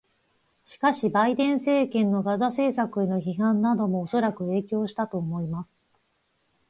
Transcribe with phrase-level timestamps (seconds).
[0.65, 5.77] しかし、バイデン政権のガザ政策への批判などもおそらく影響したと思います。